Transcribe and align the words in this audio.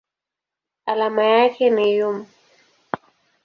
Alama 0.85 1.23
yake 1.33 1.65
ni 1.75 1.85
µm. 1.99 2.17